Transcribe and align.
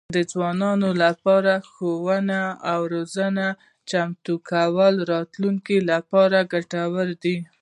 د 0.15 0.17
ځوانانو 0.31 0.89
لپاره 1.03 1.51
د 1.61 1.63
ښوونې 1.71 2.43
او 2.71 2.79
روزنې 2.93 3.49
چمتو 3.89 4.33
کول 4.51 4.93
د 4.99 5.03
راتلونکي 5.13 5.77
لپاره 5.91 6.37
ګټور 6.53 7.07
دي. 7.23 7.37